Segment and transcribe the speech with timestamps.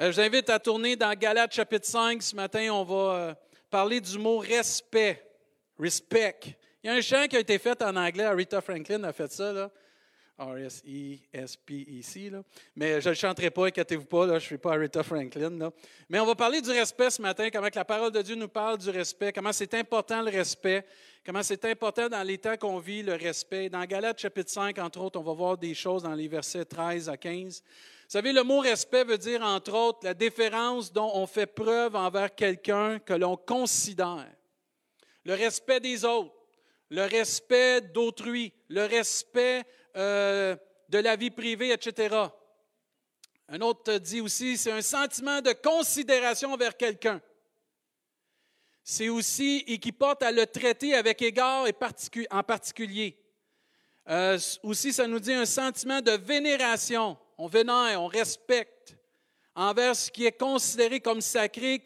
[0.00, 2.22] Euh, je vous à tourner dans Galates chapitre 5.
[2.22, 3.34] Ce matin, on va euh,
[3.68, 5.22] parler du mot respect.
[5.78, 6.56] Respect.
[6.82, 8.26] Il y a un chant qui a été fait en anglais.
[8.30, 9.52] Rita Franklin a fait ça.
[9.52, 9.70] Là.
[10.40, 12.32] R-S-E-S-P-E-C.
[12.74, 15.50] Mais je ne le chanterai pas, inquiétez-vous pas, là, je ne suis pas Rita Franklin.
[15.50, 15.70] Là.
[16.08, 18.78] Mais on va parler du respect ce matin, comment la parole de Dieu nous parle
[18.78, 20.84] du respect, comment c'est important le respect,
[21.24, 23.68] comment c'est important dans les temps qu'on vit le respect.
[23.68, 27.08] Dans Galates chapitre 5, entre autres, on va voir des choses dans les versets 13
[27.08, 27.62] à 15.
[27.62, 31.94] Vous savez, le mot respect veut dire, entre autres, la déférence dont on fait preuve
[31.94, 34.26] envers quelqu'un que l'on considère.
[35.24, 36.34] Le respect des autres,
[36.88, 39.64] le respect d'autrui, le respect
[39.96, 40.56] euh,
[40.88, 42.16] de la vie privée, etc.
[43.48, 47.20] Un autre dit aussi, c'est un sentiment de considération envers quelqu'un.
[48.82, 51.74] C'est aussi, et qui porte à le traiter avec égard et
[52.30, 53.18] en particulier.
[54.08, 57.16] Euh, aussi, ça nous dit un sentiment de vénération.
[57.38, 58.96] On vénère, on respecte
[59.54, 61.82] envers ce qui est considéré comme sacré,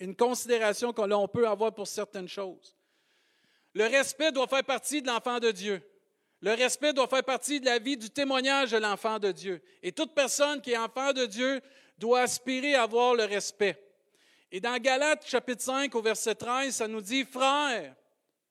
[0.00, 2.76] une considération que l'on peut avoir pour certaines choses.
[3.74, 5.82] Le respect doit faire partie de l'enfant de Dieu.
[6.40, 9.60] Le respect doit faire partie de la vie du témoignage de l'enfant de Dieu.
[9.82, 11.60] Et toute personne qui est enfant de Dieu
[11.98, 13.76] doit aspirer à avoir le respect.
[14.52, 17.94] Et dans Galates chapitre 5 au verset 13, ça nous dit, frères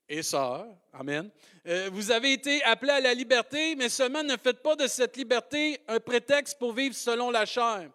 [0.10, 1.30] et sœurs, Amen,
[1.66, 5.18] euh, vous avez été appelés à la liberté, mais seulement ne faites pas de cette
[5.18, 7.90] liberté un prétexte pour vivre selon la chair,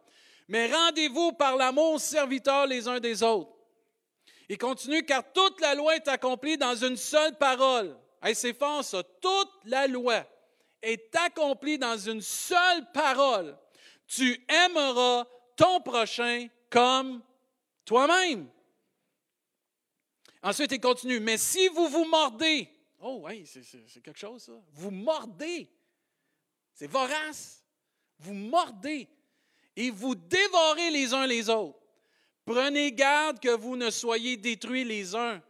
[0.48, 3.52] mais rendez-vous par l'amour serviteurs les uns des autres.
[4.48, 7.96] Il continue, car toute la loi est accomplie dans une seule parole.
[8.34, 9.02] C'est fort ça.
[9.20, 10.24] Toute la loi
[10.80, 13.56] est accomplie dans une seule parole.
[14.06, 15.24] Tu aimeras
[15.56, 17.22] ton prochain comme
[17.84, 18.48] toi-même.
[20.42, 21.20] Ensuite, il continue.
[21.20, 22.68] Mais si vous vous mordez,
[23.00, 24.52] oh oui, c'est quelque chose ça.
[24.72, 25.68] Vous mordez.
[26.74, 27.64] C'est vorace.
[28.18, 29.08] Vous mordez
[29.76, 31.78] et vous dévorez les uns les autres.
[32.44, 35.42] Prenez garde que vous ne soyez détruits les uns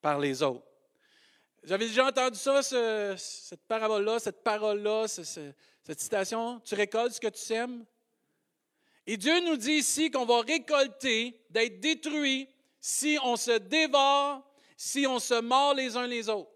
[0.00, 0.66] par les autres.
[1.66, 6.60] J'avais déjà entendu ça, cette parabole-là, cette parole-là, cette citation.
[6.62, 7.86] Tu récoltes ce que tu sèmes.
[9.06, 12.48] Et Dieu nous dit ici qu'on va récolter d'être détruit
[12.80, 14.42] si on se dévore,
[14.76, 16.50] si on se mord les uns les autres.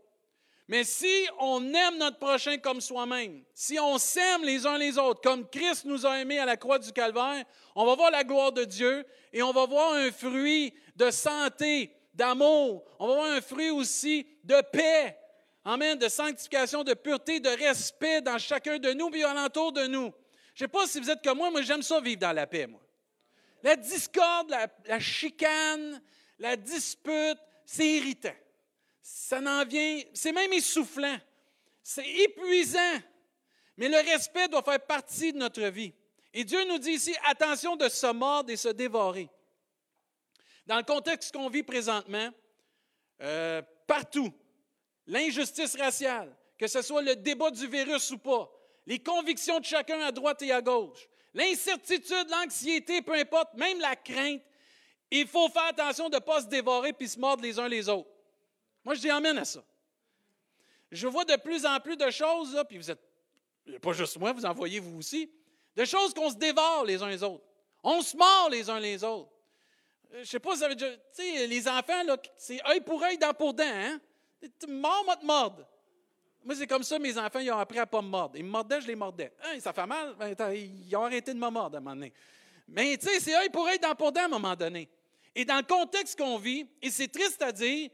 [0.67, 5.23] Mais si on aime notre prochain comme soi-même, si on s'aime les uns les autres,
[5.23, 8.53] comme Christ nous a aimés à la croix du Calvaire, on va voir la gloire
[8.53, 12.85] de Dieu et on va voir un fruit de santé, d'amour.
[12.99, 15.17] On va voir un fruit aussi de paix.
[15.65, 20.13] Amen, de sanctification, de pureté, de respect dans chacun de nous et alentour de nous.
[20.55, 22.47] Je ne sais pas si vous êtes comme moi, mais j'aime ça vivre dans la
[22.47, 22.81] paix, moi.
[23.63, 24.55] La discorde,
[24.87, 26.01] la chicane,
[26.39, 28.35] la dispute, c'est irritant
[29.09, 31.17] ça n'en vient, c'est même essoufflant,
[31.83, 32.99] c'est épuisant.
[33.79, 35.95] Mais le respect doit faire partie de notre vie.
[36.35, 39.31] Et Dieu nous dit ici, attention de se mordre et se dévorer.
[40.67, 42.29] Dans le contexte qu'on vit présentement,
[43.23, 44.33] euh, partout,
[45.09, 48.49] l'injustice raciale, que ce soit le débat du virus ou pas,
[48.87, 53.97] les convictions de chacun à droite et à gauche, l'incertitude, l'anxiété, peu importe, même la
[53.97, 54.43] crainte,
[55.11, 57.89] il faut faire attention de ne pas se dévorer puis se mordre les uns les
[57.89, 58.11] autres.
[58.85, 59.65] Moi, je dis amène à ça.
[60.91, 63.01] Je vois de plus en plus de choses, puis vous êtes,
[63.83, 65.31] pas juste moi, vous en voyez vous aussi,
[65.77, 67.45] de choses qu'on se dévore les uns les autres.
[67.83, 69.31] On se mord les uns les autres.
[70.15, 70.91] Euh, je sais pas si vous avez déjà.
[70.91, 74.01] Tu sais, les enfants, là, c'est œil pour œil, dent pour dent, hein?
[74.69, 75.67] Mort, moi, te mordre.
[76.45, 78.37] Moi, c'est comme ça, mes enfants, ils ont appris à ne pas me mordre.
[78.37, 79.33] Ils me mordaient, je les mordais.
[79.43, 82.13] Hein, ça fait mal, ben, ils ont arrêté de me mordre à un moment donné.
[82.69, 84.89] Mais tu sais, c'est œil pour œil, dent pour dent à un moment donné.
[85.35, 87.91] Et dans le contexte qu'on vit, et c'est triste à dire,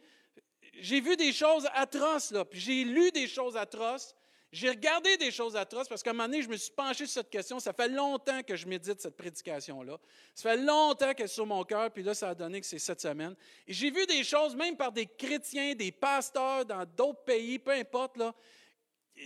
[0.80, 4.14] j'ai vu des choses atroces, là, puis j'ai lu des choses atroces.
[4.54, 7.14] J'ai regardé des choses atroces parce qu'à un moment donné, je me suis penché sur
[7.14, 7.58] cette question.
[7.58, 9.98] Ça fait longtemps que je médite cette prédication-là.
[10.32, 12.78] Ça fait longtemps qu'elle est sur mon cœur, puis là, ça a donné que c'est
[12.78, 13.34] cette semaine.
[13.66, 17.72] Et j'ai vu des choses, même par des chrétiens, des pasteurs dans d'autres pays, peu
[17.72, 18.16] importe.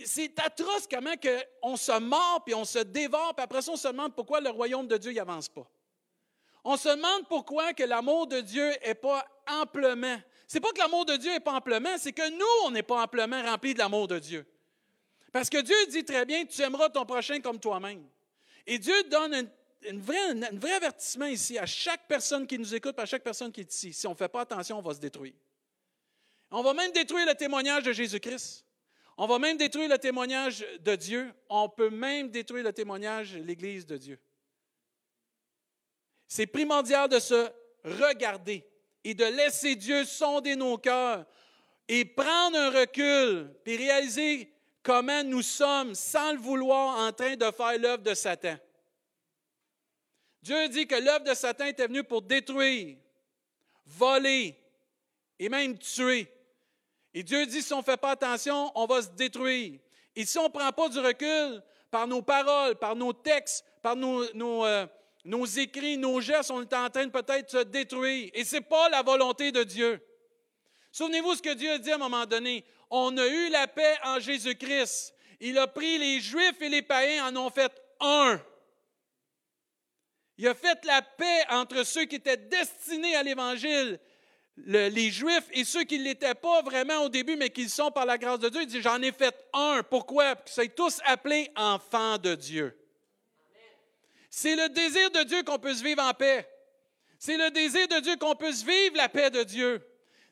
[0.03, 3.77] C'est atroce comment que on se mord, puis on se dévore, puis après ça, on
[3.77, 5.69] se demande pourquoi le royaume de Dieu n'avance pas.
[6.63, 10.17] On se demande pourquoi que l'amour de Dieu n'est pas amplement
[10.47, 13.03] c'est pas que l'amour de Dieu n'est pas amplement, c'est que nous, on n'est pas
[13.03, 14.47] amplement remplis de l'amour de Dieu.
[15.31, 18.03] Parce que Dieu dit très bien, tu aimeras ton prochain comme toi-même.
[18.65, 23.23] Et Dieu donne un, vrai, avertissement ici à chaque personne qui nous écoute, à chaque
[23.23, 23.93] personne qui est ici.
[23.93, 25.33] Si on ne fait pas attention, on va se détruire.
[26.51, 28.65] On va même détruire le témoignage de Jésus-Christ.
[29.17, 31.33] On va même détruire le témoignage de Dieu.
[31.49, 34.19] On peut même détruire le témoignage de l'Église de Dieu.
[36.27, 37.49] C'est primordial de se
[37.83, 38.65] regarder
[39.03, 41.25] et de laisser Dieu sonder nos cœurs
[41.87, 44.53] et prendre un recul, puis réaliser
[44.83, 48.57] comment nous sommes, sans le vouloir, en train de faire l'œuvre de Satan?
[50.41, 52.97] Dieu dit que l'œuvre de Satan était venue pour détruire,
[53.85, 54.55] voler
[55.37, 56.31] et même tuer.
[57.13, 59.79] Et Dieu dit, si on ne fait pas attention, on va se détruire.
[60.15, 63.95] Et si on ne prend pas du recul par nos paroles, par nos textes, par
[63.97, 64.87] euh,
[65.25, 68.29] nos écrits, nos gestes, on est en train de peut-être se détruire.
[68.33, 70.01] Et ce n'est pas la volonté de Dieu.
[70.91, 72.63] Souvenez-vous ce que Dieu a dit à un moment donné.
[72.89, 75.13] On a eu la paix en Jésus-Christ.
[75.39, 78.41] Il a pris les Juifs et les païens, en ont fait un.
[80.37, 83.99] Il a fait la paix entre ceux qui étaient destinés à l'Évangile,
[84.57, 88.05] les Juifs, et ceux qui ne l'étaient pas vraiment au début, mais qui sont par
[88.05, 88.61] la grâce de Dieu.
[88.61, 89.83] Il dit, j'en ai fait un.
[89.83, 90.35] Pourquoi?
[90.35, 92.75] Parce qu'ils sont tous appelés enfants de Dieu.
[94.29, 96.47] C'est le désir de Dieu qu'on puisse vivre en paix.
[97.17, 99.85] C'est le désir de Dieu qu'on puisse vivre la paix de Dieu.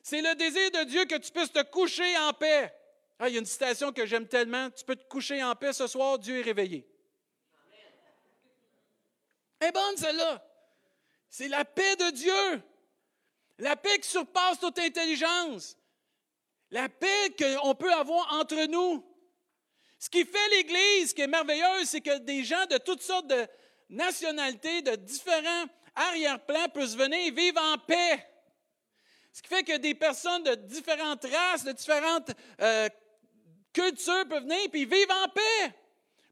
[0.08, 2.72] C'est le désir de Dieu que tu puisses te coucher en paix.
[3.18, 4.70] Ah, il y a une citation que j'aime tellement.
[4.70, 6.88] Tu peux te coucher en paix ce soir, Dieu est réveillé.
[9.60, 10.42] Est bonne celle-là.
[11.28, 12.62] C'est la paix de Dieu.
[13.58, 15.76] La paix qui surpasse toute intelligence.
[16.70, 19.04] La paix qu'on peut avoir entre nous.
[19.98, 23.26] Ce qui fait l'Église, ce qui est merveilleux, c'est que des gens de toutes sortes
[23.26, 23.46] de
[23.90, 28.26] nationalités, de différents arrière-plans peuvent venir vivre en paix.
[29.38, 32.88] Ce qui fait que des personnes de différentes races, de différentes euh,
[33.72, 35.74] cultures peuvent venir et vivre en paix.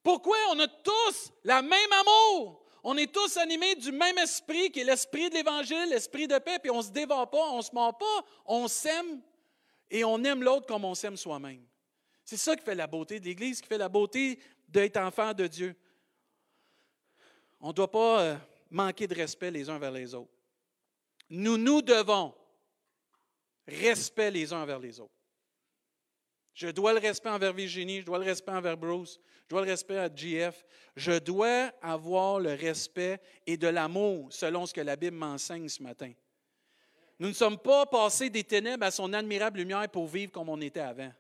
[0.03, 0.37] Pourquoi?
[0.51, 2.65] On a tous le même amour.
[2.83, 6.59] On est tous animés du même esprit qui est l'esprit de l'Évangile, l'esprit de paix,
[6.59, 9.23] puis on ne se dévore pas, on ne se ment pas, on s'aime
[9.89, 11.65] et on aime l'autre comme on s'aime soi-même.
[12.25, 15.47] C'est ça qui fait la beauté de l'Église, qui fait la beauté d'être enfant de
[15.47, 15.77] Dieu.
[17.61, 18.37] On ne doit pas euh,
[18.69, 20.33] manquer de respect les uns vers les autres.
[21.31, 22.35] Nous nous devons
[23.67, 25.13] respect les uns envers les autres.
[26.55, 29.71] Je dois le respect envers Virginie, je dois le respect envers Bruce, je dois le
[29.71, 30.65] respect à GF.
[30.97, 35.83] Je dois avoir le respect et de l'amour selon ce que la Bible m'enseigne ce
[35.83, 36.13] matin.
[37.21, 40.61] Nous ne sommes pas passés des ténèbres à son admirable lumière pour vivre comme on
[40.61, 41.13] était avant.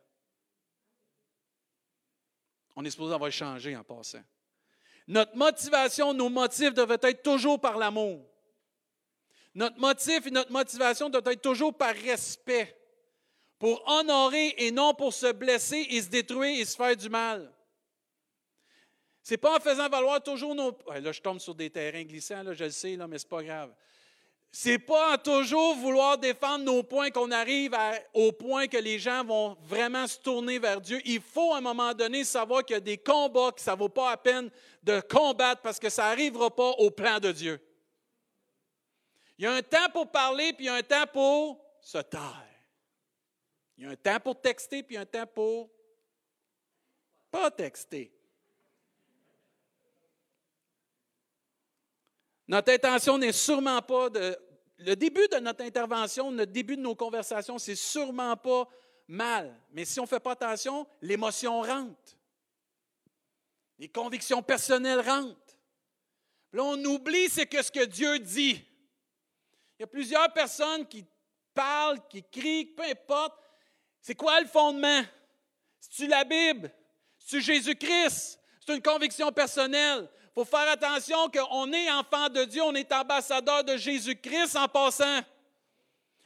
[2.74, 4.22] On est supposé avoir changé en passant.
[5.06, 8.26] Notre motivation, nos motifs devaient être toujours par l'amour.
[9.56, 12.76] Notre motif et notre motivation doivent être toujours par respect,
[13.58, 17.50] pour honorer et non pour se blesser et se détruire et se faire du mal.
[19.22, 20.76] Ce n'est pas en faisant valoir toujours nos.
[21.00, 23.30] Là, je tombe sur des terrains glissants, là, je le sais, là, mais ce n'est
[23.30, 23.74] pas grave.
[24.52, 27.74] C'est pas en toujours vouloir défendre nos points qu'on arrive
[28.12, 31.00] au point que les gens vont vraiment se tourner vers Dieu.
[31.06, 33.78] Il faut à un moment donné savoir qu'il y a des combats que ça ne
[33.78, 34.50] vaut pas la peine
[34.82, 37.58] de combattre parce que ça n'arrivera pas au plan de Dieu.
[39.38, 41.98] Il y a un temps pour parler, puis il y a un temps pour se
[41.98, 42.44] taire.
[43.76, 45.70] Il y a un temps pour texter, puis il y a un temps pour
[47.30, 48.12] pas texter.
[52.48, 54.38] Notre intention n'est sûrement pas de...
[54.78, 58.68] Le début de notre intervention, le début de nos conversations, c'est sûrement pas
[59.08, 59.58] mal.
[59.72, 62.16] Mais si on ne fait pas attention, l'émotion rentre.
[63.78, 65.58] Les convictions personnelles rentrent.
[66.52, 68.64] là, on oublie c'est que ce que Dieu dit.
[69.78, 71.04] Il y a plusieurs personnes qui
[71.54, 73.34] parlent, qui crient, peu importe.
[74.00, 75.02] C'est quoi le fondement?
[75.80, 76.70] C'est-tu la Bible?
[77.18, 78.38] C'est-tu Jésus-Christ?
[78.64, 80.08] C'est une conviction personnelle.
[80.24, 84.68] Il faut faire attention qu'on est enfant de Dieu, on est ambassadeur de Jésus-Christ en
[84.68, 85.20] passant.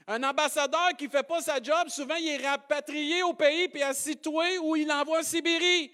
[0.07, 3.83] Un ambassadeur qui ne fait pas sa job, souvent il est rapatrié au pays puis
[3.83, 5.93] assitoué ou il l'envoie en Sibérie.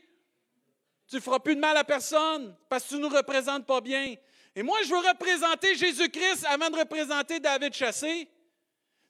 [1.09, 3.81] Tu ne feras plus de mal à personne parce que tu ne nous représentes pas
[3.81, 4.15] bien.
[4.57, 8.27] Et moi, je veux représenter Jésus-Christ avant de représenter David Chassé.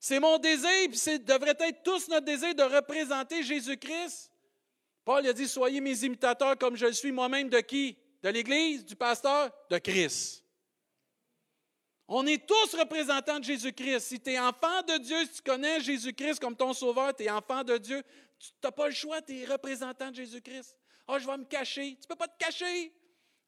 [0.00, 4.32] C'est mon désir, puis c'est devrait être tous notre désir de représenter Jésus-Christ.
[5.04, 7.96] Paul a dit Soyez mes imitateurs comme je le suis moi-même de qui?
[8.24, 10.44] De l'Église, du pasteur, de Christ.
[12.08, 14.00] On est tous représentants de Jésus-Christ.
[14.00, 17.30] Si tu es enfant de Dieu, si tu connais Jésus-Christ comme ton sauveur, tu es
[17.30, 18.02] enfant de Dieu,
[18.38, 20.76] tu n'as pas le choix, tu es représentant de Jésus-Christ.
[21.06, 21.94] Ah, oh, je vais me cacher.
[21.94, 22.92] Tu ne peux pas te cacher.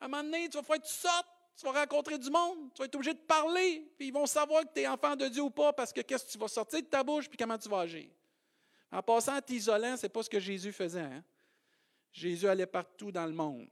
[0.00, 1.26] À un moment donné, tu vas falloir que tu sortes.
[1.58, 4.62] Tu vas rencontrer du monde, tu vas être obligé de parler, puis ils vont savoir
[4.62, 6.80] que tu es enfant de Dieu ou pas, parce que qu'est-ce que tu vas sortir
[6.80, 8.08] de ta bouche, puis comment tu vas agir.
[8.92, 11.00] En passant, t'isolant, ce n'est pas ce que Jésus faisait.
[11.00, 11.24] Hein.
[12.12, 13.68] Jésus allait partout dans le monde,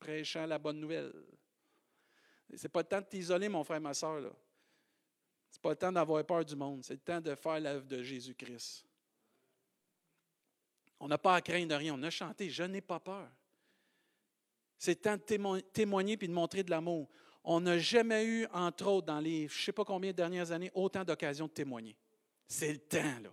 [0.00, 1.12] prêchant la bonne nouvelle.
[2.52, 4.20] Ce n'est pas le temps de t'isoler, mon frère, ma soeur.
[4.20, 6.82] Ce n'est pas le temps d'avoir peur du monde.
[6.82, 8.84] C'est le temps de faire l'œuvre de Jésus-Christ.
[10.98, 11.94] On n'a pas à craindre de rien.
[11.94, 13.30] On a chanté Je n'ai pas peur.
[14.78, 17.08] C'est temps de témoigner puis de montrer de l'amour.
[17.44, 20.52] On n'a jamais eu, entre autres, dans les je ne sais pas combien de dernières
[20.52, 21.96] années, autant d'occasions de témoigner.
[22.46, 23.30] C'est le temps, là,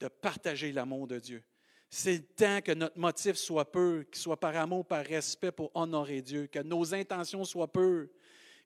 [0.00, 1.42] de partager l'amour de Dieu.
[1.90, 5.70] C'est le temps que notre motif soit peu, qu'il soit par amour, par respect pour
[5.74, 8.08] honorer Dieu, que nos intentions soient pures,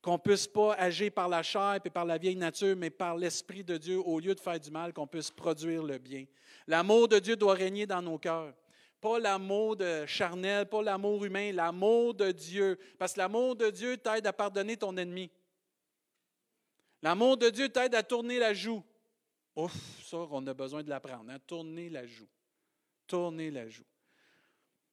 [0.03, 3.17] qu'on ne puisse pas agir par la chair et par la vieille nature, mais par
[3.17, 6.25] l'Esprit de Dieu, au lieu de faire du mal, qu'on puisse produire le bien.
[6.67, 8.55] L'amour de Dieu doit régner dans nos cœurs.
[9.03, 12.79] Pas l'amour de charnel, pas l'amour humain, l'amour de Dieu.
[13.01, 15.29] Parce que l'amour de Dieu t'aide à pardonner ton ennemi.
[17.03, 18.81] L'amour de Dieu t'aide à tourner la joue.
[19.57, 21.33] Ouf, ça, on a besoin de l'apprendre.
[21.33, 21.39] Hein?
[21.45, 22.29] Tourner la joue.
[23.09, 23.83] Tourner la joue.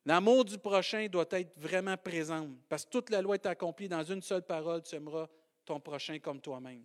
[0.06, 4.02] L'amour du prochain doit être vraiment présent parce que toute la loi est accomplie dans
[4.02, 5.28] une seule parole, tu aimeras
[5.66, 6.84] ton prochain comme toi-même.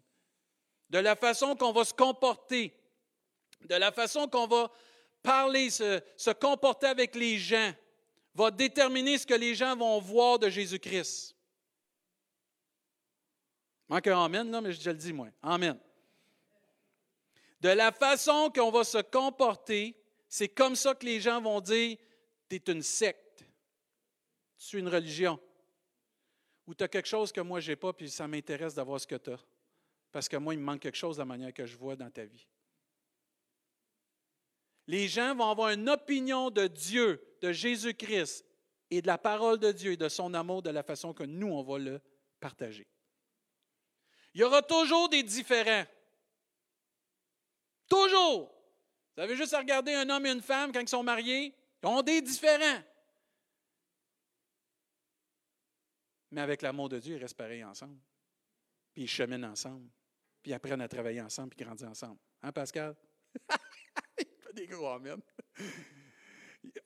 [0.91, 2.71] De la façon qu'on va se comporter,
[3.63, 4.71] de la façon qu'on va
[5.25, 7.73] parler, se, comporter avec les gens,
[8.35, 11.35] va déterminer ce que les gens vont voir de Jésus-Christ.
[13.89, 15.29] Manque un Amen, là, mais je le dis, moi.
[15.43, 15.79] Amen.
[17.61, 19.97] De la façon qu'on va se comporter,
[20.29, 21.97] c'est comme ça que les gens vont dire
[22.49, 23.45] tu es une secte,
[24.59, 25.41] tu suis une religion,
[26.67, 29.07] ou tu as quelque chose que moi je n'ai pas, puis ça m'intéresse d'avoir ce
[29.07, 29.41] que tu as.
[30.13, 32.11] Parce que moi, il me manque quelque chose de la manière que je vois dans
[32.11, 32.47] ta vie.
[34.87, 38.45] Les gens vont avoir une opinion de Dieu, de Jésus-Christ
[38.91, 41.49] et de la parole de Dieu et de son amour de la façon que nous,
[41.49, 42.01] on va le
[42.39, 42.87] partager.
[44.35, 45.87] Il y aura toujours des différents.
[47.89, 48.53] Toujours.
[49.17, 51.55] Vous avez juste à regarder un homme et une femme quand ils sont mariés.
[51.83, 52.83] Ils ont des différents.
[56.33, 57.99] Mais avec l'amour de Dieu, ils restent pareils ensemble.
[58.93, 59.89] Puis ils cheminent ensemble.
[60.43, 62.19] Puis ils apprennent à travailler ensemble puis grandissent ensemble.
[62.43, 62.97] Hein, Pascal?
[64.57, 64.89] des gros.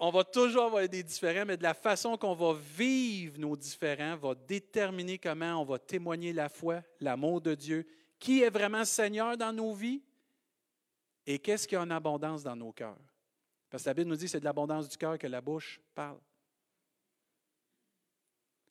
[0.00, 4.16] On va toujours avoir des différents, mais de la façon qu'on va vivre nos différents
[4.16, 7.86] va déterminer comment on va témoigner la foi, l'amour de Dieu,
[8.18, 10.02] qui est vraiment Seigneur dans nos vies
[11.26, 12.96] et qu'est-ce qu'il y a en abondance dans nos cœurs?
[13.70, 15.80] Parce que la Bible nous dit que c'est de l'abondance du cœur que la bouche
[15.94, 16.18] parle.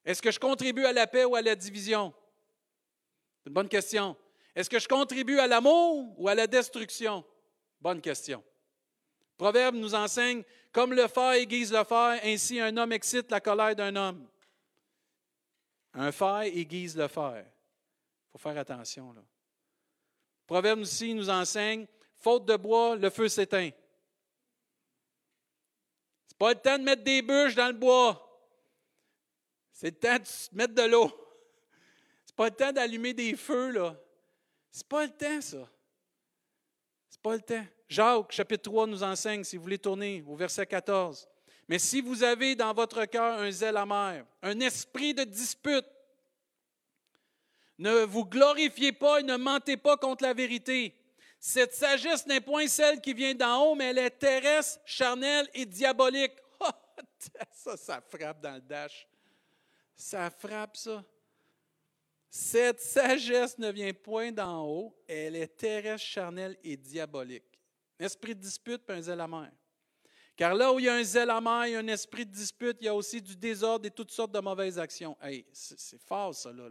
[0.04, 2.14] Est-ce que je contribue à la paix ou à la division?
[3.40, 4.18] C'est une bonne question.
[4.56, 7.24] Est-ce que je contribue à l'amour ou à la destruction?
[7.80, 8.44] Bonne question.
[9.38, 13.76] Proverbe nous enseigne, comme le fer aiguise le fer, ainsi un homme excite la colère
[13.76, 14.28] d'un homme.
[15.94, 17.46] Un fer aiguise le fer.
[17.46, 19.14] Il faut faire attention.
[19.14, 19.22] Là.
[20.46, 23.72] Proverbe aussi nous enseigne, faute de bois, le feu s'éteint
[26.38, 28.24] pas le temps de mettre des bûches dans le bois.
[29.72, 31.12] C'est le temps de mettre de l'eau.
[32.26, 33.96] C'est pas le temps d'allumer des feux, là.
[34.72, 35.70] C'est pas le temps, ça.
[37.88, 41.28] Jacques, chapitre 3, nous enseigne, si vous voulez tourner au verset 14.
[41.68, 45.86] Mais si vous avez dans votre cœur un zèle amer, un esprit de dispute,
[47.78, 50.96] ne vous glorifiez pas et ne mentez pas contre la vérité.
[51.40, 55.66] Cette sagesse n'est point celle qui vient d'en haut, mais elle est terrestre, charnelle et
[55.66, 56.34] diabolique.
[57.52, 59.08] ça, ça frappe dans le dash.
[59.96, 61.04] Ça frappe ça.
[62.38, 67.60] Cette sagesse ne vient point d'en haut, elle est terrestre, charnelle et diabolique.
[67.98, 69.52] esprit de dispute et un zèle amer.
[70.36, 72.32] Car là où il y a un zèle amer, il y a un esprit de
[72.32, 75.18] dispute, il y a aussi du désordre et toutes sortes de mauvaises actions.
[75.20, 76.70] Hey, c'est fort ça là.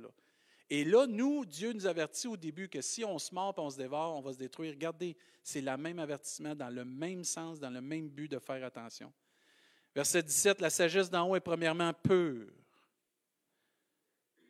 [0.71, 3.71] Et là, nous, Dieu nous avertit au début que si on se mord et on
[3.71, 4.73] se dévore, on va se détruire.
[4.73, 8.65] Regardez, c'est le même avertissement dans le même sens, dans le même but de faire
[8.65, 9.13] attention.
[9.97, 12.53] Verset 17, la sagesse d'en haut est premièrement pure.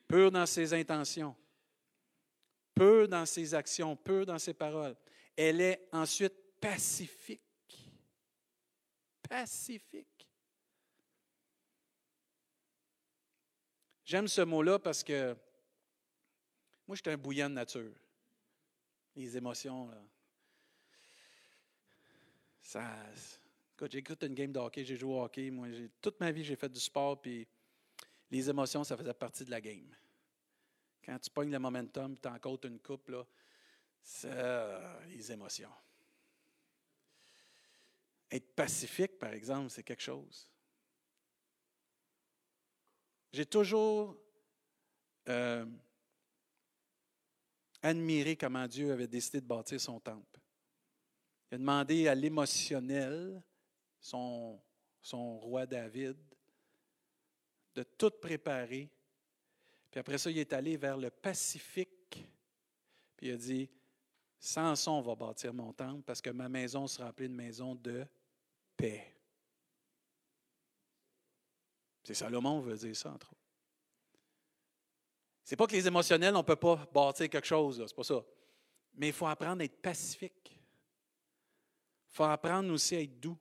[0.08, 1.34] Pure dans ses intentions,
[2.75, 4.96] pure dans ses actions, pure dans ses paroles.
[5.36, 7.40] Elle est ensuite pacifique.
[9.28, 10.28] Pacifique.
[14.04, 15.36] J'aime ce mot-là parce que
[16.86, 17.92] moi, j'étais un bouillant de nature.
[19.16, 20.00] Les émotions, là.
[22.60, 22.84] Ça.
[23.76, 25.50] Quand j'écoute une game de hockey, j'ai joué au hockey.
[25.50, 25.68] Moi,
[26.00, 27.46] toute ma vie, j'ai fait du sport, puis
[28.30, 29.95] les émotions, ça faisait partie de la game.
[31.04, 33.25] Quand tu pognes le momentum, tu en une coupe, là,
[34.02, 35.71] ça, les émotions.
[38.30, 40.50] Être pacifique, par exemple, c'est quelque chose.
[43.33, 44.16] J'ai toujours
[45.28, 45.66] euh,
[47.83, 50.40] admirer comment Dieu avait décidé de bâtir son temple.
[51.50, 53.40] Il a demandé à l'émotionnel,
[54.00, 54.61] son
[55.12, 56.16] roi David,
[57.76, 58.90] de tout préparer.
[59.90, 62.26] Puis après ça, il est allé vers le Pacifique.
[63.16, 63.71] Puis il a dit,
[64.38, 68.04] sans on va bâtir mon temple parce que ma maison sera appelée une maison de
[68.76, 69.14] paix.
[72.02, 73.40] C'est Salomon veut dire ça, entre autres.
[75.42, 78.25] C'est pas que les émotionnels, on ne peut pas bâtir quelque chose, c'est pas ça.
[78.95, 80.50] Mais il faut apprendre à être pacifique.
[80.50, 83.38] Il faut apprendre aussi à être doux.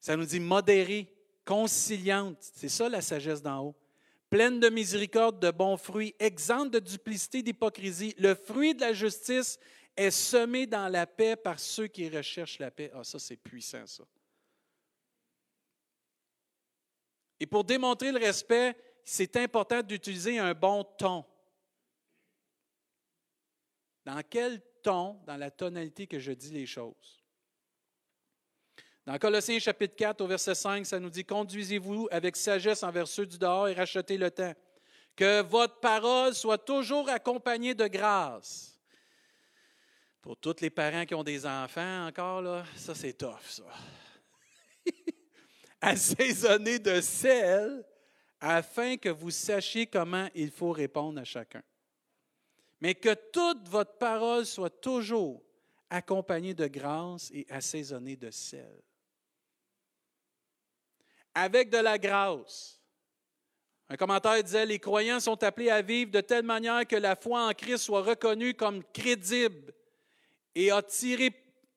[0.00, 1.11] Ça nous dit modéré,
[1.44, 2.38] conciliante.
[2.40, 3.76] C'est ça la sagesse d'en haut.
[4.30, 8.14] pleine de miséricorde, de bons fruits, exempte de duplicité, d'hypocrisie.
[8.18, 9.58] Le fruit de la justice
[9.96, 12.90] est semé dans la paix par ceux qui recherchent la paix.
[12.94, 14.04] Ah, ça, c'est puissant, ça.
[17.38, 21.24] Et pour démontrer le respect, c'est important d'utiliser un bon ton.
[24.04, 27.21] Dans quel ton, dans la tonalité que je dis les choses?
[29.04, 33.26] Dans Colossiens chapitre 4 au verset 5, ça nous dit, Conduisez-vous avec sagesse envers ceux
[33.26, 34.54] du dehors et rachetez le temps.
[35.16, 38.78] Que votre parole soit toujours accompagnée de grâce.
[40.20, 43.64] Pour tous les parents qui ont des enfants encore, là, ça c'est tough, ça.
[45.80, 47.84] Assaisonnée de sel,
[48.40, 51.62] afin que vous sachiez comment il faut répondre à chacun.
[52.80, 55.42] Mais que toute votre parole soit toujours
[55.90, 58.80] accompagnée de grâce et assaisonnée de sel
[61.34, 62.80] avec de la grâce.
[63.88, 67.46] Un commentaire disait, les croyants sont appelés à vivre de telle manière que la foi
[67.46, 69.74] en Christ soit reconnue comme crédible
[70.54, 71.30] et a tiré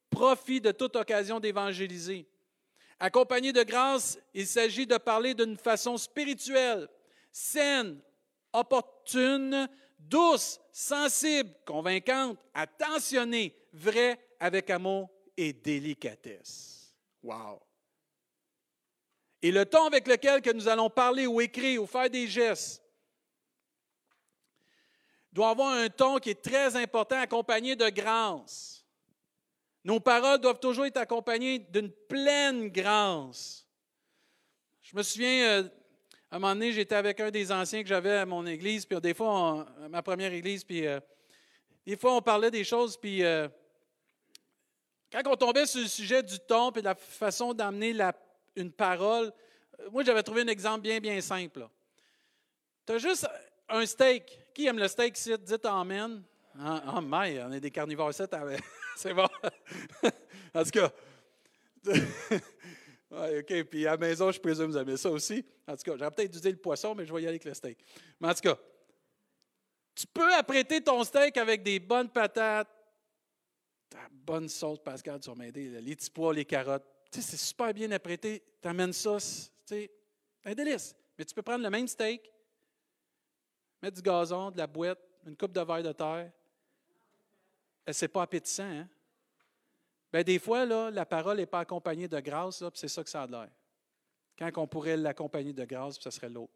[0.10, 2.26] profit de toute occasion d'évangéliser.
[3.00, 6.88] Accompagné de grâce, il s'agit de parler d'une façon spirituelle,
[7.32, 8.00] saine,
[8.54, 9.68] opportune,
[10.00, 16.94] douce, sensible, convaincante, attentionnée, vraie, avec amour et délicatesse.
[17.22, 17.65] Wow!
[19.46, 22.82] Et le ton avec lequel que nous allons parler ou écrire ou faire des gestes
[25.32, 28.84] doit avoir un ton qui est très important, accompagné de grâce.
[29.84, 33.68] Nos paroles doivent toujours être accompagnées d'une pleine grâce.
[34.82, 35.64] Je me souviens, euh,
[36.32, 39.00] à un moment donné, j'étais avec un des anciens que j'avais à mon église, puis
[39.00, 41.00] des fois, à ma première église, puis euh,
[41.86, 43.48] des fois, on parlait des choses, puis euh,
[45.12, 48.12] quand on tombait sur le sujet du ton, puis de la façon d'amener la
[48.56, 49.32] une parole.
[49.80, 51.68] Euh, moi, j'avais trouvé un exemple bien, bien simple.
[52.86, 53.27] Tu as juste
[53.70, 54.40] un steak.
[54.53, 55.34] Qui aime le steak ici?
[55.40, 56.24] Dites Amen.
[56.58, 58.14] Oh, my, on est des carnivores.
[58.96, 59.27] C'est bon.
[60.53, 60.92] en tout cas.
[63.12, 63.64] OK.
[63.64, 65.46] Puis à la maison, je présume que vous aimez ça aussi.
[65.68, 67.53] En tout cas, j'aurais peut-être dû le poisson, mais je vais y aller avec le
[67.53, 67.77] steak.
[68.20, 68.58] Mais en tout cas,
[69.96, 72.70] tu peux apprêter ton steak avec des bonnes patates,
[73.90, 76.86] ta bonne sauce, Pascal, tu vas m'aider, les petits pois, les carottes,
[77.22, 78.44] c'est super bien apprêté.
[78.62, 79.92] Tu amènes ça, c'est
[80.44, 80.96] un délice.
[81.18, 82.32] Mais tu peux prendre le même steak,
[83.82, 86.32] mettre du gazon, de la boîte, une coupe de verre de terre.
[87.92, 88.88] C'est pas appétissant, hein?
[90.12, 93.10] Bien, des fois, là, la parole n'est pas accompagnée de grâce, puis c'est ça que
[93.10, 93.50] ça a l'air.
[94.38, 96.54] Quand on pourrait l'accompagner de grâce, ce serait l'autre.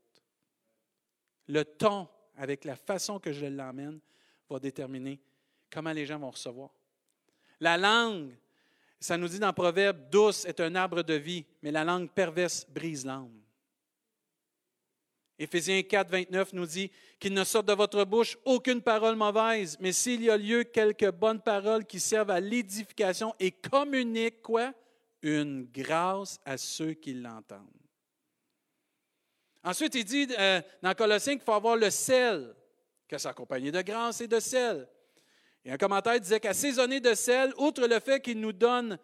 [1.48, 4.00] Le ton, avec la façon que je l'emmène,
[4.50, 5.20] va déterminer
[5.70, 6.70] comment les gens vont recevoir.
[7.60, 8.36] La langue,
[9.00, 12.66] ça nous dit dans Proverbe, douce est un arbre de vie, mais la langue perverse
[12.70, 13.32] brise l'âme.
[15.38, 19.94] Éphésiens 4, 29 nous dit qu'il ne sorte de votre bouche aucune parole mauvaise, mais
[19.94, 24.74] s'il y a lieu, quelques bonnes paroles qui servent à l'édification et communiquent quoi?
[25.22, 27.68] Une grâce à ceux qui l'entendent.
[29.64, 32.54] Ensuite, il dit euh, dans Colossiens qu'il faut avoir le sel,
[33.08, 34.88] que s'accompagner de grâce et de sel.
[35.66, 38.98] Et un commentaire disait qu'assaisonner de sel, outre le fait qu'il nous donne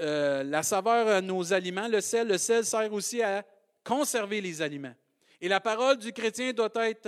[0.00, 3.44] euh, la saveur à nos aliments, le sel, le sel sert aussi à
[3.84, 4.94] conserver les aliments.
[5.40, 7.06] Et la parole du chrétien doit être,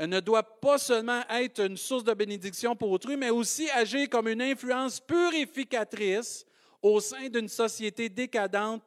[0.00, 4.08] euh, ne doit pas seulement être une source de bénédiction pour autrui, mais aussi agir
[4.08, 6.46] comme une influence purificatrice
[6.80, 8.82] au sein d'une société décadente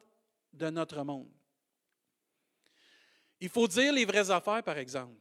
[0.54, 1.30] de notre monde.
[3.40, 5.21] Il faut dire les vraies affaires, par exemple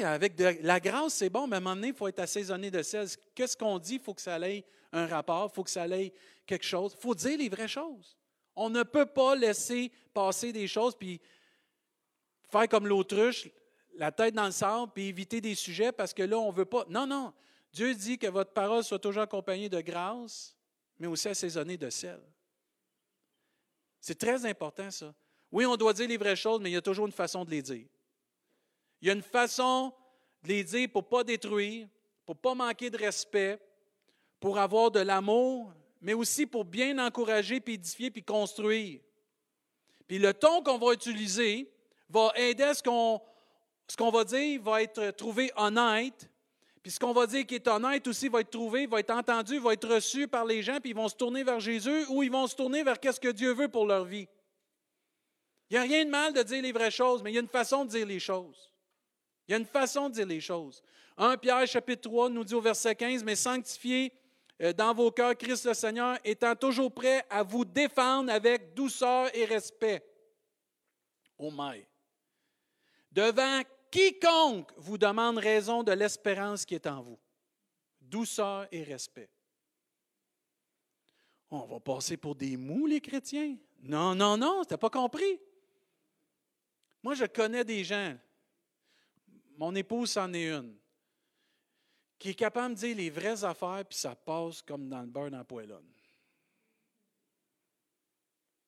[0.00, 2.82] avec la grâce, c'est bon, mais à un moment donné, il faut être assaisonné de
[2.82, 3.08] sel.
[3.34, 3.94] Qu'est-ce qu'on dit?
[3.94, 6.12] Il faut que ça aille un rapport, il faut que ça aille
[6.46, 6.94] quelque chose.
[6.96, 8.16] Il faut dire les vraies choses.
[8.54, 11.20] On ne peut pas laisser passer des choses puis
[12.50, 13.48] faire comme l'autruche,
[13.96, 16.64] la tête dans le sable, puis éviter des sujets parce que là, on ne veut
[16.64, 16.84] pas.
[16.88, 17.32] Non, non.
[17.72, 20.56] Dieu dit que votre parole soit toujours accompagnée de grâce,
[20.98, 22.20] mais aussi assaisonnée de sel.
[24.00, 25.14] C'est très important, ça.
[25.50, 27.50] Oui, on doit dire les vraies choses, mais il y a toujours une façon de
[27.50, 27.86] les dire.
[29.02, 29.92] Il y a une façon
[30.44, 31.88] de les dire pour ne pas détruire,
[32.24, 33.60] pour ne pas manquer de respect,
[34.38, 39.00] pour avoir de l'amour, mais aussi pour bien encourager, puis édifier, puis construire.
[40.06, 41.68] Puis le ton qu'on va utiliser
[42.08, 43.20] va aider à ce qu'on
[43.88, 46.28] ce va dire va être trouvé honnête.
[46.82, 49.58] Puis ce qu'on va dire qui est honnête aussi va être trouvé, va être entendu,
[49.58, 52.30] va être reçu par les gens, puis ils vont se tourner vers Jésus ou ils
[52.30, 54.28] vont se tourner vers qu'est-ce que Dieu veut pour leur vie.
[55.70, 57.40] Il n'y a rien de mal de dire les vraies choses, mais il y a
[57.40, 58.71] une façon de dire les choses.
[59.46, 60.82] Il y a une façon de dire les choses.
[61.16, 64.12] 1 Pierre chapitre 3 nous dit au verset 15, mais sanctifiez
[64.60, 69.34] euh, dans vos cœurs Christ le Seigneur, étant toujours prêt à vous défendre avec douceur
[69.34, 70.04] et respect.
[71.38, 71.84] Oh my!
[73.12, 77.18] devant quiconque vous demande raison de l'espérance qui est en vous.
[78.00, 79.28] Douceur et respect.
[81.50, 83.56] On va passer pour des mous, les chrétiens?
[83.82, 85.38] Non, non, non, tu n'as pas compris.
[87.02, 88.16] Moi, je connais des gens,
[89.58, 90.76] mon épouse en est une,
[92.18, 95.30] qui est capable de dire les vraies affaires, puis ça passe comme dans le beurre
[95.30, 95.44] dans.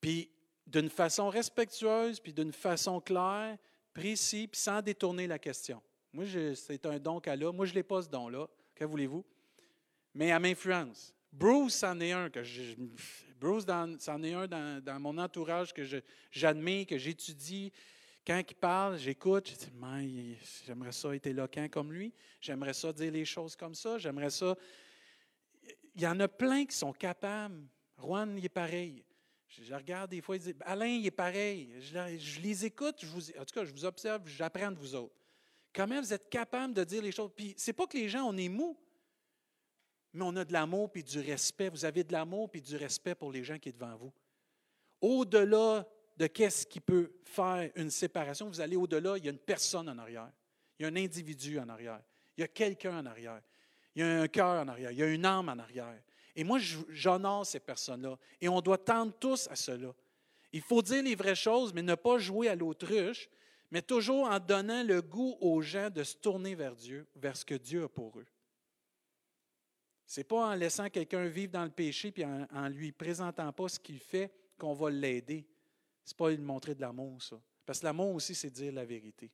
[0.00, 0.30] Puis
[0.66, 3.56] d'une façon respectueuse, puis d'une façon claire,
[3.92, 5.80] précise, puis sans détourner la question.
[6.12, 7.52] Moi, c'est un don qu'elle a.
[7.52, 8.48] Moi, je n'ai pas ce don-là.
[8.74, 9.24] Que voulez-vous?
[10.14, 11.14] Mais elle m'influence.
[11.32, 12.30] Bruce, c'en est un
[13.38, 13.64] Bruce,
[13.98, 15.82] c'en est un dans, dans, mon entourage que
[16.30, 17.72] j'admire, que j'étudie,
[18.26, 23.12] quand il parle, j'écoute, je dis, j'aimerais ça être éloquent comme lui, j'aimerais ça dire
[23.12, 24.56] les choses comme ça, j'aimerais ça.
[25.94, 27.62] Il y en a plein qui sont capables.
[27.98, 29.04] Juan, il est pareil.
[29.46, 31.70] Je, regarde des fois, il dit, Alain, il est pareil.
[31.80, 35.14] Je, les écoute, je vous, en tout cas, je vous observe, j'apprends de vous autres.
[35.72, 37.30] Comment vous êtes capable de dire les choses?
[37.37, 38.76] Puis, c'est pas que les gens, on est mous,
[40.12, 41.68] mais on a de l'amour puis du respect.
[41.68, 44.12] Vous avez de l'amour puis du respect pour les gens qui sont devant vous.
[45.00, 49.38] Au-delà de qu'est-ce qui peut faire une séparation, vous allez au-delà, il y a une
[49.38, 50.31] personne en arrière,
[50.79, 52.00] il y a un individu en arrière,
[52.37, 53.40] il y a quelqu'un en arrière,
[53.94, 55.94] il y a un cœur en arrière, il y a une âme en arrière.
[56.37, 58.18] Et moi, j'honore ces personnes-là.
[58.40, 59.94] Et on doit tendre tous à cela.
[60.53, 63.29] Il faut dire les vraies choses, mais ne pas jouer à l'autruche,
[63.70, 67.44] mais toujours en donnant le goût aux gens de se tourner vers Dieu, vers ce
[67.44, 68.27] que Dieu a pour eux.
[70.07, 73.53] Ce n'est pas en laissant quelqu'un vivre dans le péché et en, en lui présentant
[73.53, 75.46] pas ce qu'il fait qu'on va l'aider.
[76.04, 77.40] Ce n'est pas lui montrer de l'amour, ça.
[77.64, 79.30] Parce que l'amour aussi, c'est dire la vérité.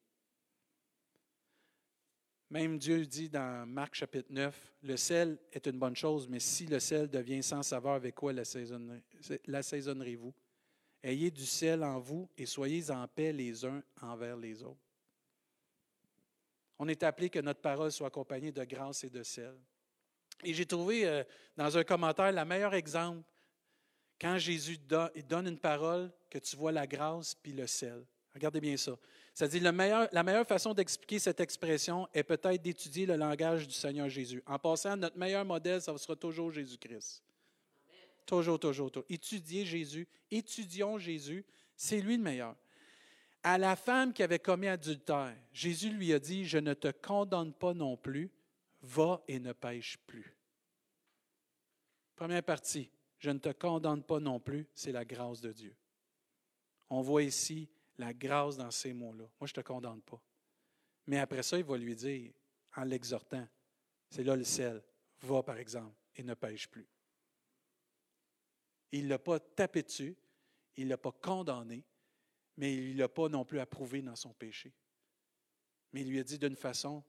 [2.50, 6.66] Même Dieu dit dans Marc chapitre 9, le sel est une bonne chose, mais si
[6.66, 10.35] le sel devient sans saveur, avec quoi l'assaisonnerez-vous?
[11.02, 14.76] Ayez du sel en vous et soyez en paix les uns envers les autres.
[16.78, 19.54] On est appelé que notre parole soit accompagnée de grâce et de sel.
[20.42, 21.22] Et j'ai trouvé euh,
[21.56, 23.22] dans un commentaire le meilleur exemple
[24.20, 28.04] quand Jésus donne une parole, que tu vois la grâce puis le sel.
[28.35, 28.96] Regardez bien ça.
[29.35, 34.09] Ça dit la meilleure façon d'expliquer cette expression est peut-être d'étudier le langage du Seigneur
[34.09, 34.42] Jésus.
[34.46, 37.22] En passant, notre meilleur modèle, ça sera toujours Jésus-Christ.
[38.26, 39.06] Toujours, toujours, toujours.
[39.09, 42.54] Étudiez Jésus, étudions Jésus, c'est lui le meilleur.
[43.42, 47.54] À la femme qui avait commis adultère, Jésus lui a dit, je ne te condamne
[47.54, 48.30] pas non plus,
[48.83, 50.37] va et ne pêche plus.
[52.14, 55.76] Première partie, je ne te condamne pas non plus, c'est la grâce de Dieu.
[56.88, 59.24] On voit ici la grâce dans ces mots-là.
[59.38, 60.20] Moi, je ne te condamne pas.
[61.06, 62.33] Mais après ça, il va lui dire,
[62.74, 63.46] en l'exhortant,
[64.09, 64.83] c'est là le sel,
[65.20, 66.88] va par exemple et ne pêche plus.
[68.92, 70.16] Il ne l'a pas tapé dessus,
[70.76, 71.85] il ne l'a pas condamné,
[72.56, 74.72] mais il ne l'a pas non plus approuvé dans son péché.
[75.92, 77.04] Mais il lui a dit d'une façon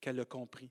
[0.00, 0.70] qu'elle a compris.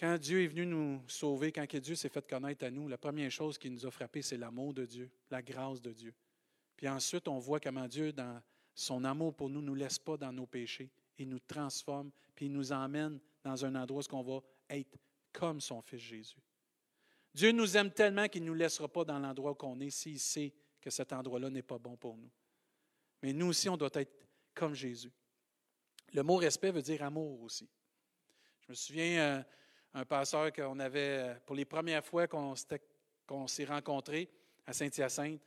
[0.00, 3.30] Quand Dieu est venu nous sauver, quand Dieu s'est fait connaître à nous, la première
[3.30, 6.14] chose qui nous a frappé, c'est l'amour de Dieu, la grâce de Dieu.
[6.74, 8.40] Puis ensuite, on voit comment Dieu, dans
[8.74, 10.88] son amour pour nous, ne nous laisse pas dans nos péchés.
[11.18, 14.96] Il nous transforme, puis il nous emmène dans un endroit où on va être
[15.34, 16.40] comme son Fils Jésus.
[17.34, 20.18] Dieu nous aime tellement qu'il ne nous laissera pas dans l'endroit où on est s'il
[20.18, 22.30] sait que cet endroit-là n'est pas bon pour nous.
[23.22, 25.12] Mais nous aussi, on doit être comme Jésus.
[26.14, 27.68] Le mot respect veut dire amour aussi.
[28.62, 29.42] Je me souviens, euh,
[29.94, 32.54] un pasteur qu'on avait, euh, pour les premières fois qu'on
[33.46, 34.28] s'est rencontrés
[34.66, 35.40] à Saint-Hyacinthe.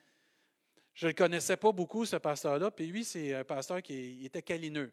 [0.93, 4.41] Je ne le connaissais pas beaucoup, ce pasteur-là, puis lui, c'est un pasteur qui était
[4.41, 4.91] câlineux.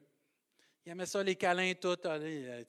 [0.87, 1.99] Il aimait ça, les câlins, tout.
[2.07, 2.65] Euh,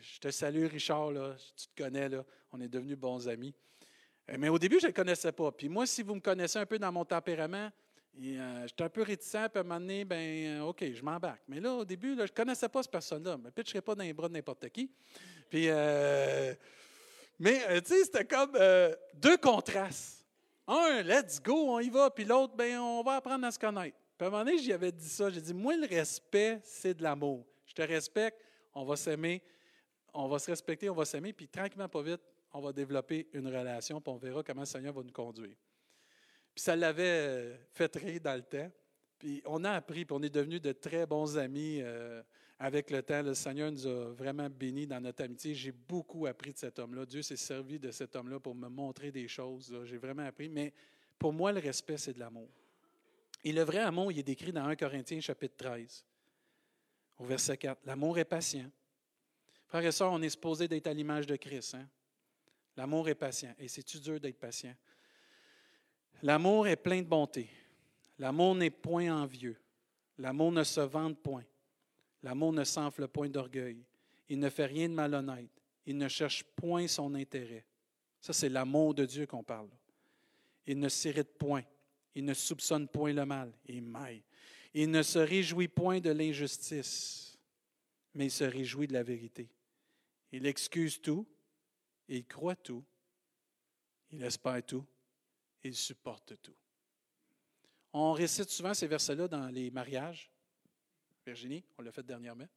[0.00, 1.12] je te salue, Richard,
[1.56, 3.54] tu te connais, là, on est devenus bons amis.
[4.28, 5.50] Euh, mais au début, je ne le connaissais pas.
[5.52, 7.70] Puis moi, si vous me connaissez un peu dans mon tempérament,
[8.20, 11.42] euh, j'étais un peu réticent, puis à un moment donné, ben, euh, OK, je m'embarque.
[11.48, 13.38] Mais là, au début, je ne connaissais pas cette personne-là.
[13.40, 14.90] Je ne pitcherais pas dans les bras de n'importe qui.
[15.48, 16.54] Puis, euh,
[17.38, 18.56] mais, tu sais, c'était comme
[19.14, 20.24] deux contrastes.
[20.66, 22.10] Un, let's go, on y va.
[22.10, 23.96] Puis l'autre, ben, on va apprendre à se connaître.
[24.16, 25.28] Puis à un moment donné, j'y avais dit ça.
[25.30, 27.44] J'ai dit, moi, le respect, c'est de l'amour.
[27.66, 28.38] Je te respecte,
[28.74, 29.42] on va s'aimer,
[30.12, 31.32] on va se respecter, on va s'aimer.
[31.32, 32.20] Puis tranquillement, pas vite,
[32.52, 35.56] on va développer une relation, puis on verra comment le Seigneur va nous conduire.
[36.54, 38.70] Puis ça l'avait euh, fait rire dans le temps.
[39.18, 42.22] Puis on a appris, puis on est devenus de très bons amis euh,
[42.58, 43.22] avec le temps.
[43.22, 45.54] Le Seigneur nous a vraiment bénis dans notre amitié.
[45.54, 47.06] J'ai beaucoup appris de cet homme-là.
[47.06, 49.74] Dieu s'est servi de cet homme-là pour me montrer des choses.
[49.84, 50.48] J'ai vraiment appris.
[50.48, 50.72] Mais
[51.18, 52.48] pour moi, le respect, c'est de l'amour.
[53.44, 56.04] Et le vrai amour, il est décrit dans 1 Corinthiens chapitre 13,
[57.18, 57.80] au verset 4.
[57.84, 58.70] L'amour est patient.
[59.66, 61.74] Frères et sœurs, on est supposé d'être à l'image de Christ.
[61.74, 61.88] Hein?
[62.76, 63.54] L'amour est patient.
[63.58, 64.74] Et c'est-tu dur d'être patient?
[66.22, 67.48] L'amour est plein de bonté.
[68.18, 69.58] L'amour n'est point envieux.
[70.18, 71.44] L'amour ne se vante point.
[72.22, 73.84] L'amour ne s'enfle point d'orgueil.
[74.28, 75.50] Il ne fait rien de malhonnête.
[75.84, 77.64] Il ne cherche point son intérêt.
[78.20, 79.68] Ça, c'est l'amour de Dieu qu'on parle.
[80.66, 81.64] Il ne s'irrite point.
[82.14, 83.52] Il ne soupçonne point le mal.
[83.66, 83.84] Il.
[84.74, 87.36] Il ne se réjouit point de l'injustice,
[88.14, 89.48] mais il se réjouit de la vérité.
[90.30, 91.26] Il excuse tout.
[92.08, 92.84] Il croit tout.
[94.12, 94.84] Il espère tout.
[95.64, 96.56] Il supporte tout.
[97.92, 100.30] On récite souvent ces versets-là dans les mariages.
[101.24, 102.48] Virginie, on l'a fait dernièrement.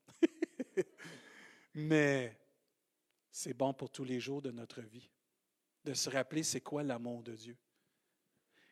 [1.76, 2.40] Mais
[3.30, 5.10] c'est bon pour tous les jours de notre vie
[5.86, 7.56] de se rappeler c'est quoi l'amour de Dieu.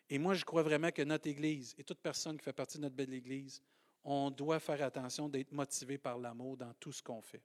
[0.10, 2.84] Et moi, je crois vraiment que notre Église et toute personne qui fait partie de
[2.84, 3.62] notre belle Église,
[4.04, 7.44] on doit faire attention d'être motivé par l'amour dans tout ce qu'on fait.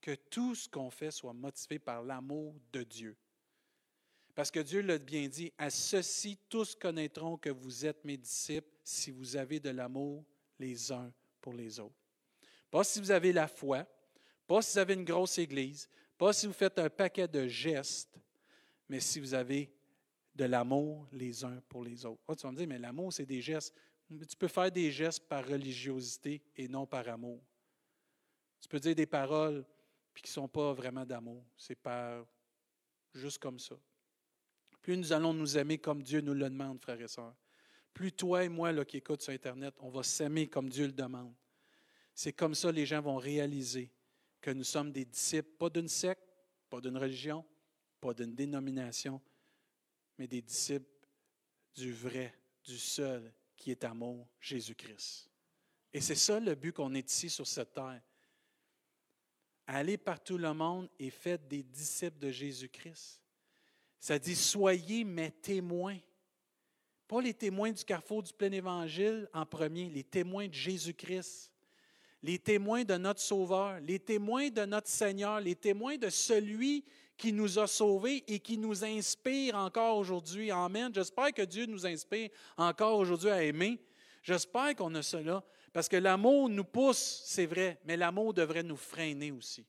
[0.00, 3.16] Que tout ce qu'on fait soit motivé par l'amour de Dieu.
[4.34, 8.68] Parce que Dieu l'a bien dit, à ceci tous connaîtront que vous êtes mes disciples
[8.82, 10.24] si vous avez de l'amour
[10.58, 11.94] les uns pour les autres.
[12.70, 13.86] Pas si vous avez la foi,
[14.46, 18.18] pas si vous avez une grosse église, pas si vous faites un paquet de gestes,
[18.88, 19.72] mais si vous avez
[20.34, 22.20] de l'amour les uns pour les autres.
[22.26, 23.72] Ah, tu vas me dire, mais l'amour, c'est des gestes.
[24.08, 27.40] Tu peux faire des gestes par religiosité et non par amour.
[28.60, 29.64] Tu peux dire des paroles
[30.12, 31.44] puis qui ne sont pas vraiment d'amour.
[31.56, 32.26] C'est par
[33.12, 33.76] juste comme ça.
[34.84, 37.34] Plus nous allons nous aimer comme Dieu nous le demande, frères et sœurs.
[37.94, 40.92] Plus toi et moi là, qui écoutent sur Internet, on va s'aimer comme Dieu le
[40.92, 41.32] demande.
[42.14, 43.90] C'est comme ça les gens vont réaliser
[44.42, 46.28] que nous sommes des disciples, pas d'une secte,
[46.68, 47.46] pas d'une religion,
[47.98, 49.22] pas d'une dénomination,
[50.18, 51.08] mais des disciples
[51.74, 55.30] du vrai, du seul qui est amour, Jésus-Christ.
[55.94, 58.02] Et c'est ça le but qu'on est ici sur cette terre.
[59.66, 63.23] Allez partout le monde et faites des disciples de Jésus-Christ.
[64.04, 65.96] Ça dit, soyez mes témoins.
[67.08, 71.50] Pas les témoins du carrefour du plein évangile en premier, les témoins de Jésus-Christ,
[72.22, 76.84] les témoins de notre Sauveur, les témoins de notre Seigneur, les témoins de celui
[77.16, 80.50] qui nous a sauvés et qui nous inspire encore aujourd'hui.
[80.50, 80.92] Amen.
[80.94, 83.80] J'espère que Dieu nous inspire encore aujourd'hui à aimer.
[84.22, 88.76] J'espère qu'on a cela, parce que l'amour nous pousse, c'est vrai, mais l'amour devrait nous
[88.76, 89.64] freiner aussi.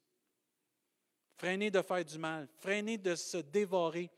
[1.38, 4.10] Freiner de faire du mal, freiner de se dévorer,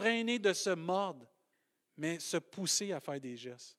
[0.00, 1.26] freiner de se mordre,
[1.96, 3.76] mais se pousser à faire des gestes.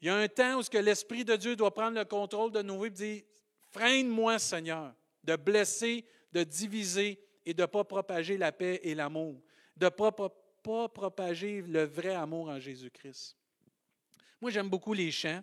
[0.00, 2.80] Il y a un temps où l'Esprit de Dieu doit prendre le contrôle de nos
[2.80, 3.22] vies et dire
[3.70, 9.40] Freine-moi, Seigneur, de blesser, de diviser et de ne pas propager la paix et l'amour,
[9.76, 13.36] de ne pas, propager le vrai amour en Jésus-Christ.
[14.40, 15.42] Moi, j'aime beaucoup les chants.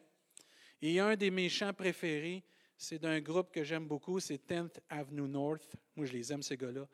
[0.81, 2.43] Et un de mes chants préférés,
[2.77, 5.75] c'est d'un groupe que j'aime beaucoup, c'est 10th Avenue North.
[5.95, 6.87] Moi, je les aime, ces gars-là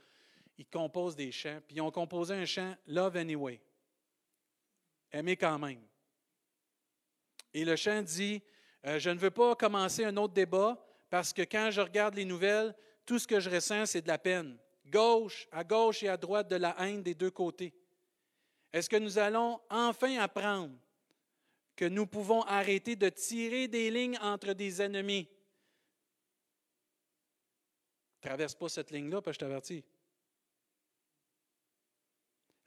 [0.57, 1.59] ils composent des chants.
[1.67, 3.59] Puis ils ont composé un chant Love Anyway.
[5.11, 5.81] Aimer quand même.
[7.53, 8.41] Et le chant dit
[8.85, 12.25] euh, Je ne veux pas commencer un autre débat parce que quand je regarde les
[12.25, 14.57] nouvelles, tout ce que je ressens, c'est de la peine.
[14.87, 17.73] Gauche, à gauche et à droite, de la haine des deux côtés.
[18.71, 20.75] Est-ce que nous allons enfin apprendre
[21.75, 25.29] que nous pouvons arrêter de tirer des lignes entre des ennemis?
[28.21, 29.83] Traverse pas cette ligne-là, parce que je t'avertis.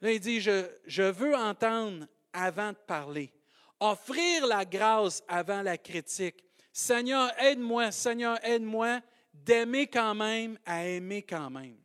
[0.01, 3.31] Là, il dit, je, veux entendre avant de parler.
[3.79, 6.43] Offrir la grâce avant la critique.
[6.71, 9.01] Seigneur, aide-moi, Seigneur, aide-moi
[9.33, 11.77] d'aimer quand même à aimer quand même.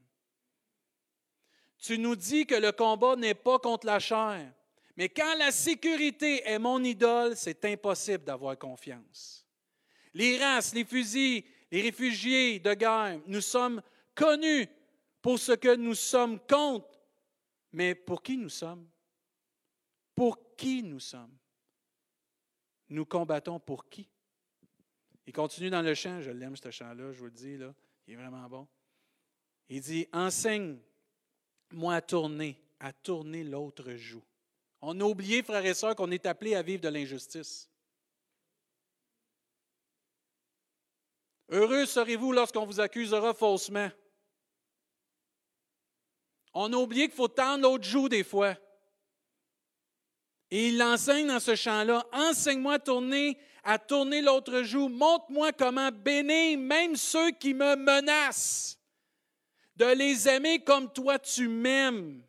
[1.78, 4.52] Tu nous dis que le combat n'est pas contre la chair,
[4.96, 9.46] mais quand la sécurité est mon idole, c'est impossible d'avoir confiance.
[10.14, 13.82] Les races, les fusils, les réfugiés de guerre, nous sommes
[14.14, 14.68] connus
[15.22, 16.91] pour ce que nous sommes contre
[17.72, 18.88] mais pour qui nous sommes?
[20.14, 21.36] Pour qui nous sommes?
[22.88, 24.08] Nous combattons pour qui?
[25.26, 27.54] Il continue dans le chant, je l'aime ce chant-là, je vous le dis,
[28.06, 28.68] il est vraiment bon.
[29.68, 34.22] Il dit, enseigne-moi à tourner, à tourner l'autre joue.
[34.80, 37.70] On a oublié, frères et sœurs, qu'on est appelé à vivre de l'injustice.
[41.48, 43.90] Heureux serez-vous lorsqu'on vous accusera faussement.
[46.54, 48.54] On a oublié qu'il faut tendre l'autre joue des fois.
[50.50, 52.04] Et il l'enseigne dans ce chant-là.
[52.12, 54.88] Enseigne-moi à tourner, à tourner l'autre joue.
[54.88, 58.78] Montre-moi comment bénir même ceux qui me menacent.
[59.76, 62.22] De les aimer comme toi tu m'aimes.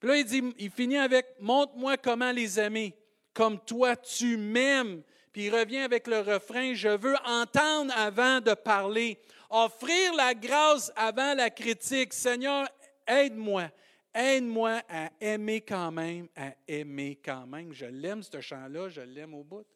[0.00, 2.94] Puis là, il, dit, il finit avec Montre-moi comment les aimer,
[3.34, 5.02] comme toi tu m'aimes.
[5.30, 9.18] Puis il revient avec le refrain Je veux entendre avant de parler.
[9.50, 12.14] Offrir la grâce avant la critique.
[12.14, 12.66] Seigneur,
[13.06, 13.70] aide-moi,
[14.14, 17.72] aide-moi à aimer quand même, à aimer quand même.
[17.72, 19.66] Je l'aime, ce chant-là, je l'aime au bout.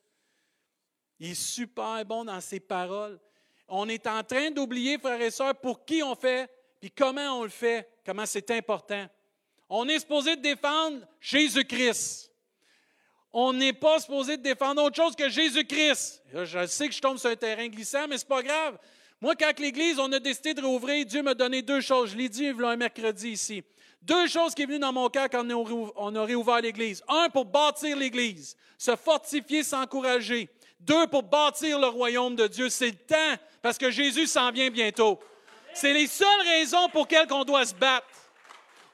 [1.19, 3.21] Il est super bon dans ses paroles.
[3.69, 7.45] On est en train d'oublier, frères et sœurs, pour qui on fait, puis comment on
[7.45, 9.07] le fait, comment c'est important.
[9.69, 12.33] On est supposé défendre Jésus-Christ.
[13.33, 16.23] On n'est pas supposé défendre autre chose que Jésus-Christ.
[16.33, 18.79] Je sais que je tombe sur un terrain glissant, mais ce n'est pas grave.
[19.21, 22.13] Moi, quand l'Église, on a décidé de rouvrir, Dieu m'a donné deux choses.
[22.13, 23.63] Je l'ai dit un mercredi ici.
[24.01, 25.47] Deux choses qui sont venues dans mon cœur quand
[25.97, 27.03] on a réouvert l'Église.
[27.07, 30.49] Un, pour bâtir l'Église, se fortifier, s'encourager.
[30.81, 32.71] Deux, pour bâtir le royaume de Dieu.
[32.71, 35.21] C'est le temps, parce que Jésus s'en vient bientôt.
[35.75, 38.07] C'est les seules raisons pour lesquelles on doit se battre.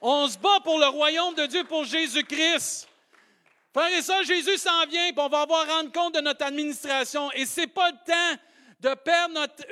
[0.01, 2.89] On se bat pour le royaume de Dieu, pour Jésus-Christ.
[3.73, 7.31] Frère et ça, Jésus s'en vient, puis on va avoir rendre compte de notre administration.
[7.33, 8.41] Et ce n'est pas le temps
[8.81, 9.65] de perdre notre...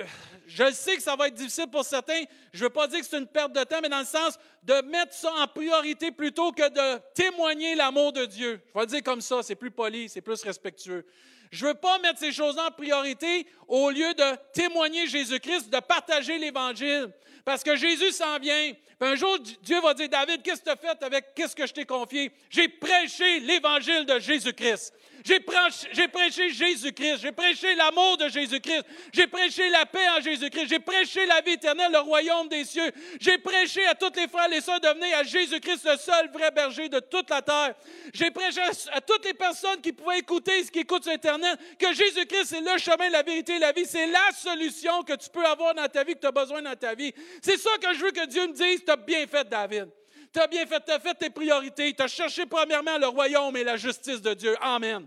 [0.47, 2.23] Je sais que ça va être difficile pour certains.
[2.53, 4.39] Je ne veux pas dire que c'est une perte de temps, mais dans le sens
[4.63, 8.61] de mettre ça en priorité plutôt que de témoigner l'amour de Dieu.
[8.69, 11.07] Je vais le dire comme ça, c'est plus poli, c'est plus respectueux.
[11.51, 15.79] Je ne veux pas mettre ces choses en priorité au lieu de témoigner Jésus-Christ, de
[15.81, 17.11] partager l'Évangile.
[17.45, 18.73] Parce que Jésus s'en vient.
[19.01, 21.73] Un jour, Dieu va dire, David, qu'est-ce que tu as fait avec qu'est-ce que je
[21.73, 22.33] t'ai confié?
[22.49, 24.95] J'ai prêché l'Évangile de Jésus-Christ.
[25.25, 27.23] J'ai prêché, Jésus-Christ.
[27.23, 28.85] J'ai prêché l'amour de Jésus-Christ.
[29.11, 30.67] J'ai prêché la paix en Jésus-Christ.
[30.69, 32.93] J'ai prêché la vie éternelle, le royaume des cieux.
[33.19, 36.31] J'ai prêché à tous les frères et les sœurs de venir à Jésus-Christ, le seul
[36.31, 37.75] vrai berger de toute la terre.
[38.13, 38.61] J'ai prêché
[38.93, 42.61] à, toutes les personnes qui pouvaient écouter ce qui écoutent sur Internet que Jésus-Christ, c'est
[42.61, 43.87] le chemin, la vérité et la vie.
[43.87, 46.77] C'est la solution que tu peux avoir dans ta vie, que tu as besoin dans
[46.77, 47.15] ta vie.
[47.41, 48.85] C'est ça que je veux que Dieu me dise.
[48.85, 49.89] Tu as bien fait, David.
[50.35, 51.95] Tu as bien fait, tu as fait tes priorités.
[51.95, 54.57] Tu as cherché premièrement le royaume et la justice de Dieu.
[54.61, 55.07] Amen.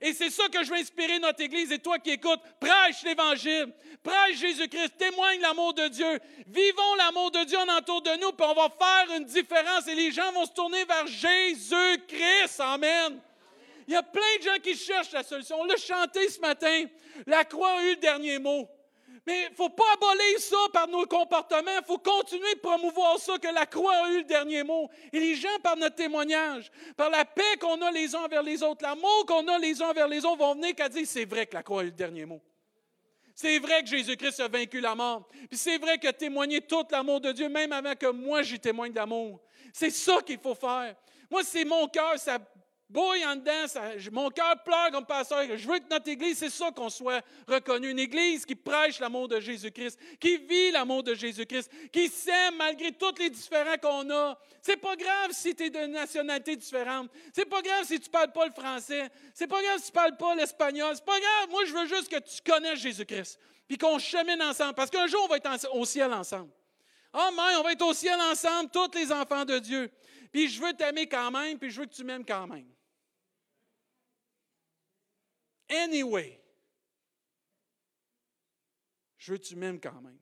[0.00, 1.72] Et c'est ça que je veux inspirer notre Église.
[1.72, 6.20] Et toi qui écoutes, prêche l'Évangile, prêche Jésus-Christ, témoigne l'amour de Dieu.
[6.46, 9.94] Vivons l'amour de Dieu en entour de nous, puis on va faire une différence et
[9.94, 12.60] les gens vont se tourner vers Jésus-Christ.
[12.60, 13.20] Amen.
[13.88, 15.60] Il y a plein de gens qui cherchent la solution.
[15.60, 16.84] On l'a chanté ce matin.
[17.26, 18.68] La croix a eu le dernier mot.
[19.26, 21.78] Mais il ne faut pas abolir ça par nos comportements.
[21.78, 24.90] Il faut continuer de promouvoir ça, que la croix a eu le dernier mot.
[25.12, 28.62] Et les gens, par notre témoignage, par la paix qu'on a les uns envers les
[28.62, 31.46] autres, l'amour qu'on a les uns envers les autres, vont venir qu'à dire c'est vrai
[31.46, 32.42] que la croix a eu le dernier mot.
[33.34, 35.28] C'est vrai que Jésus-Christ a vaincu la mort.
[35.48, 38.92] Puis c'est vrai que témoigner tout l'amour de Dieu, même avant que moi j'y témoigne
[38.92, 39.40] d'amour.
[39.72, 40.94] C'est ça qu'il faut faire.
[41.30, 42.38] Moi, c'est mon cœur, ça
[42.94, 43.66] bouille en dedans,
[44.12, 45.42] mon cœur pleure comme pasteur.
[45.56, 47.90] Je veux que notre Église, c'est ça qu'on soit reconnu.
[47.90, 52.92] Une Église qui prêche l'amour de Jésus-Christ, qui vit l'amour de Jésus-Christ, qui s'aime malgré
[52.92, 54.38] tous les différents qu'on a.
[54.62, 57.10] C'est pas grave si tu es de nationalité différente.
[57.32, 59.10] C'est pas grave si tu parles pas le français.
[59.34, 60.92] C'est pas grave si tu parles pas l'espagnol.
[60.94, 61.50] C'est pas grave.
[61.50, 63.40] Moi, je veux juste que tu connaisses Jésus-Christ.
[63.66, 64.74] Puis qu'on chemine ensemble.
[64.74, 66.50] Parce qu'un jour, on va être au ciel ensemble.
[67.12, 67.28] Oh,
[67.58, 69.90] on va être au ciel ensemble, tous les enfants de Dieu.
[70.32, 72.73] Puis je veux t'aimer quand même, puis je veux que tu m'aimes quand même.
[75.82, 76.40] Anyway,
[79.18, 80.18] je veux que tu m'aimes quand même?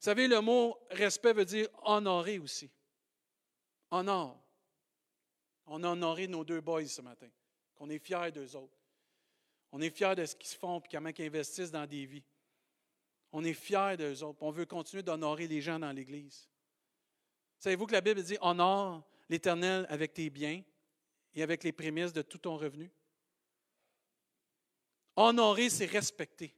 [0.00, 2.70] Vous savez, le mot respect veut dire honorer aussi.
[3.90, 4.38] Honor.
[5.66, 7.28] On a honoré nos deux boys ce matin,
[7.74, 8.76] qu'on est fiers d'eux autres.
[9.72, 12.24] On est fiers de ce qu'ils font et comment ils investissent dans des vies.
[13.32, 14.42] On est fiers d'eux autres.
[14.42, 16.48] On veut continuer d'honorer les gens dans l'Église.
[17.58, 20.62] Savez-vous que la Bible dit honore l'Éternel avec tes biens
[21.34, 22.90] et avec les prémices de tout ton revenu?
[25.16, 26.54] Honorer, c'est respecter.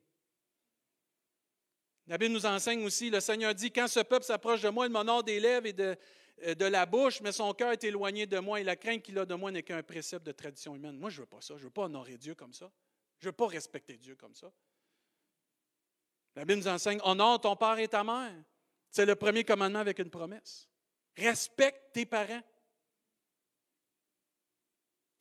[2.06, 4.92] La Bible nous enseigne aussi, le Seigneur dit, quand ce peuple s'approche de moi, il
[4.92, 5.96] m'honore des lèvres et de,
[6.44, 9.18] euh, de la bouche, mais son cœur est éloigné de moi et la crainte qu'il
[9.18, 10.98] a de moi n'est qu'un précepte de tradition humaine.
[10.98, 11.54] Moi, je ne veux pas ça.
[11.54, 12.70] Je ne veux pas honorer Dieu comme ça.
[13.18, 14.52] Je ne veux pas respecter Dieu comme ça.
[16.34, 18.34] La Bible nous enseigne, honore ton père et ta mère.
[18.90, 20.68] C'est le premier commandement avec une promesse.
[21.16, 22.42] Respecte tes parents.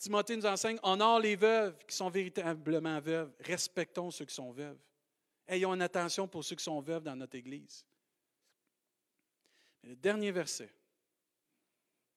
[0.01, 3.31] Timothée nous enseigne, honore les veuves qui sont véritablement veuves.
[3.39, 4.79] Respectons ceux qui sont veuves.
[5.47, 7.85] Ayons une attention pour ceux qui sont veuves dans notre Église.
[9.83, 10.73] le dernier verset,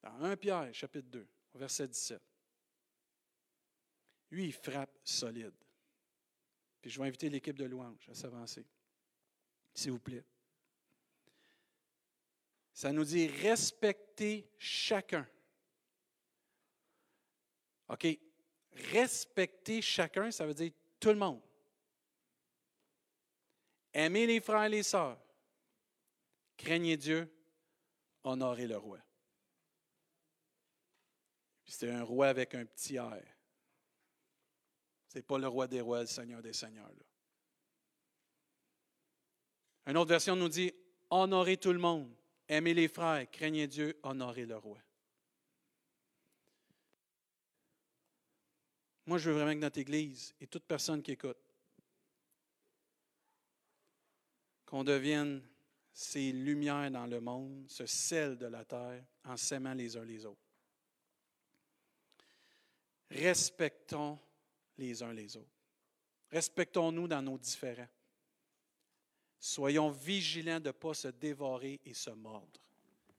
[0.03, 2.23] dans 1 Pierre, chapitre 2, verset 17.
[4.31, 5.53] Lui, il frappe solide.
[6.81, 8.65] Puis je vais inviter l'équipe de louange à s'avancer.
[9.75, 10.25] S'il vous plaît.
[12.73, 15.29] Ça nous dit respecter chacun
[17.95, 18.19] OK?
[18.93, 21.41] Respecter chacun, ça veut dire tout le monde.
[23.93, 25.19] Aimer les frères et les sœurs.
[26.57, 27.33] Craignez Dieu.
[28.25, 28.99] Honorez le roi.
[31.67, 33.23] C'est un roi avec un petit air.
[35.09, 36.91] Ce n'est pas le roi des rois, le Seigneur des seigneurs.
[39.87, 40.73] Une autre version nous dit
[41.11, 42.13] Honorez tout le monde.
[42.49, 43.31] Aimez les frères.
[43.31, 43.99] Craignez Dieu.
[44.03, 44.79] Honorez le roi.
[49.07, 51.37] Moi, je veux vraiment que notre Église et toute personne qui écoute,
[54.65, 55.43] qu'on devienne
[55.93, 60.25] ces lumières dans le monde, ce sel de la terre, en s'aimant les uns les
[60.25, 60.41] autres.
[63.11, 64.19] Respectons
[64.79, 65.47] les uns les autres.
[66.31, 67.89] Respectons-nous dans nos différends.
[69.39, 72.61] Soyons vigilants de ne pas se dévorer et se mordre,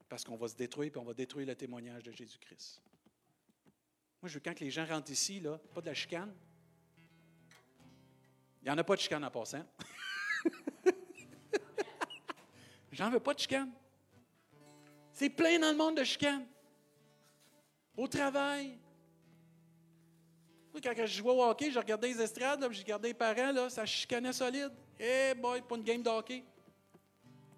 [0.10, 2.82] parce qu'on va se détruire et on va détruire le témoignage de Jésus-Christ.
[4.26, 6.34] Moi, je veux quand les gens rentrent ici, là, pas de la chicane.
[8.59, 9.63] Il n'y en a pas de chicane en passant.
[12.91, 13.71] J'en veux pas de chicane.
[15.11, 16.43] C'est plein dans le monde de chicane.
[17.95, 18.80] Au travail.
[20.73, 23.86] Quand je jouais au hockey, je regardais les estrades, je regardais les parents, là, ça
[23.86, 24.71] chicanait solide.
[24.99, 26.43] Eh boy, pas une game de hockey.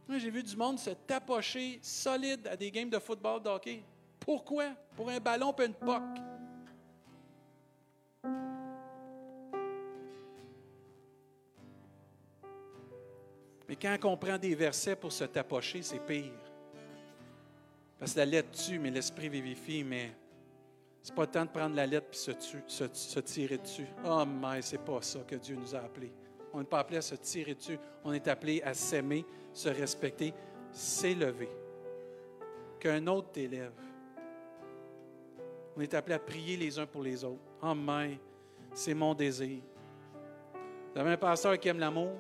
[0.06, 3.84] Moi, j'ai vu du monde se tapocher solide à des games de football, de hockey.
[4.20, 4.76] Pourquoi?
[4.98, 6.37] Pour un ballon et une poque.
[13.68, 16.32] Mais quand on prend des versets pour se tapocher, c'est pire.
[18.00, 20.12] Parce que la lettre tue, mais l'esprit vivifie, mais
[21.02, 22.32] c'est pas le temps de prendre la lettre et se,
[22.94, 23.88] se, tirer dessus.
[24.06, 26.12] Oh, mais c'est pas ça que Dieu nous a appelés.
[26.54, 27.80] On n'est pas appelé à se tirer dessus.
[28.04, 30.34] On est appelé à s'aimer, se respecter,
[30.72, 31.50] s'élever.
[32.80, 33.74] Qu'un autre t'élève.
[35.76, 37.42] On est appelé à prier les uns pour les autres.
[37.62, 38.20] Oh, mais
[38.74, 39.62] c'est mon désir.
[40.94, 42.14] Vous avez un pasteur qui aime l'amour,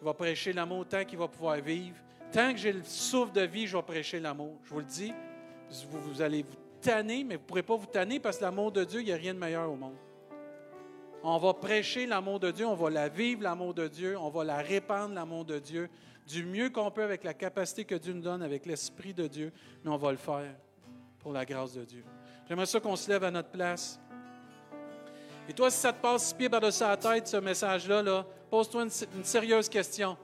[0.00, 1.96] il va prêcher l'amour tant qu'il va pouvoir vivre.
[2.32, 4.58] Tant que j'ai le souffle de vie, je vais prêcher l'amour.
[4.64, 5.12] Je vous le dis,
[5.90, 8.84] vous, allez vous tanner, mais vous ne pourrez pas vous tanner parce que l'amour de
[8.84, 9.96] Dieu, il n'y a rien de meilleur au monde.
[11.22, 14.44] On va prêcher l'amour de Dieu, on va la vivre, l'amour de Dieu, on va
[14.44, 15.88] la répandre, l'amour de Dieu,
[16.26, 19.52] du mieux qu'on peut avec la capacité que Dieu nous donne, avec l'Esprit de Dieu,
[19.84, 20.54] mais on va le faire
[21.20, 22.04] pour la grâce de Dieu.
[22.46, 23.98] J'aimerais ça qu'on se lève à notre place.
[25.48, 28.84] Et toi, si ça te passe six pieds par-dessus la tête, ce message-là, là, pose-toi
[28.84, 30.16] une, sérieuse question.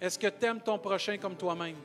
[0.00, 1.76] Est-ce que tu aimes ton prochain comme toi-même?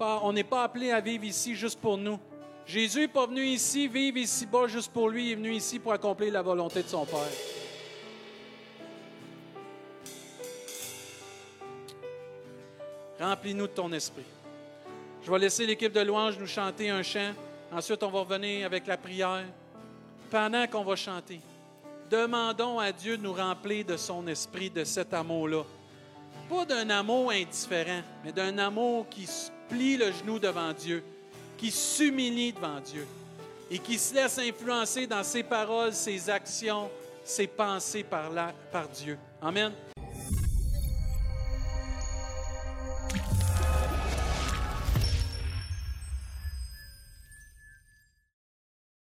[0.00, 2.20] on n'est pas appelé à vivre ici juste pour nous.
[2.64, 5.92] Jésus n'est pas venu ici vivre ici-bas juste pour lui, il est venu ici pour
[5.92, 7.18] accomplir la volonté de son Père.
[13.18, 14.22] Remplis-nous de ton esprit.
[15.24, 17.32] Je vais laisser l'équipe de louanges nous chanter un chant.
[17.72, 19.46] Ensuite, on va revenir avec la prière
[20.30, 21.40] pendant qu'on va chanter,
[22.10, 25.62] demandons à Dieu de nous remplir de son esprit, de cet amour-là.
[26.48, 29.28] Pas d'un amour indifférent, mais d'un amour qui
[29.68, 31.04] plie le genou devant Dieu,
[31.56, 33.06] qui s'humilie devant Dieu
[33.70, 36.90] et qui se laisse influencer dans ses paroles, ses actions,
[37.24, 38.30] ses pensées par,
[38.94, 39.18] Dieu.
[39.42, 39.72] Amen.